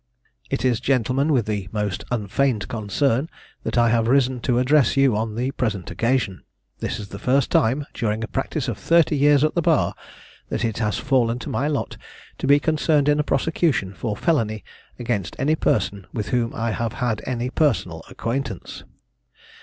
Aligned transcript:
It 0.49 0.65
is, 0.65 0.79
gentlemen, 0.79 1.31
with 1.31 1.45
the 1.45 1.69
most 1.71 2.03
unfeigned 2.09 2.67
concern, 2.67 3.29
that 3.61 3.77
I 3.77 3.89
have 3.89 4.07
risen 4.07 4.39
to 4.39 4.57
address 4.57 4.97
you 4.97 5.15
on 5.15 5.35
the 5.35 5.51
present 5.51 5.91
occasion. 5.91 6.41
This 6.79 6.99
is 6.99 7.09
the 7.09 7.19
first 7.19 7.51
time, 7.51 7.85
during 7.93 8.23
a 8.23 8.27
practice 8.27 8.67
of 8.67 8.79
thirty 8.79 9.15
years 9.15 9.43
at 9.43 9.53
the 9.53 9.61
bar, 9.61 9.93
that 10.49 10.65
it 10.65 10.79
has 10.79 10.97
fallen 10.97 11.37
to 11.37 11.49
my 11.49 11.67
lot 11.67 11.97
to 12.39 12.47
be 12.47 12.59
concerned 12.59 13.07
in 13.09 13.19
a 13.19 13.23
prosecution 13.23 13.93
for 13.93 14.17
felony 14.17 14.63
against 14.97 15.35
any 15.37 15.53
person 15.53 16.07
with 16.11 16.29
whom 16.29 16.51
I 16.55 16.71
have 16.71 16.93
had 16.93 17.21
any 17.27 17.51
personal 17.51 18.01
acquaintance. 18.09 18.83